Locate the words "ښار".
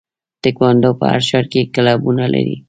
1.29-1.45